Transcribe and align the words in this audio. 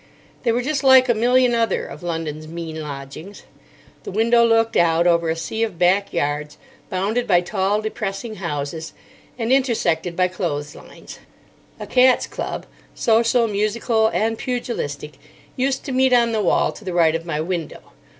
They 0.41 0.51
were 0.51 0.63
just 0.63 0.83
like 0.83 1.09
a 1.09 1.13
million 1.13 1.53
other 1.53 1.85
of 1.85 2.01
London's 2.01 2.47
mean 2.47 2.81
lodgings. 2.81 3.43
The 4.01 4.09
window 4.09 4.43
looked 4.43 4.75
out 4.75 5.05
over 5.05 5.29
a 5.29 5.35
sea 5.35 5.61
of 5.61 5.77
backyards, 5.77 6.57
bounded 6.89 7.27
by 7.27 7.41
tall, 7.41 7.83
depressing 7.83 8.37
houses, 8.37 8.93
and 9.37 9.51
intersected 9.53 10.15
by 10.15 10.27
clothes 10.27 10.73
lines. 10.73 11.19
A 11.79 11.85
cats' 11.85 12.25
club 12.25 12.65
(social, 12.95 13.47
musical, 13.47 14.07
and 14.07 14.39
pugilistic) 14.39 15.19
used 15.55 15.85
to 15.85 15.91
meet 15.91 16.13
on 16.13 16.31
the 16.31 16.41
wall 16.41 16.71
to 16.71 16.83
the 16.83 16.93
right 16.95 17.13
of 17.13 17.27
my 17.27 17.39
window. 17.39 17.91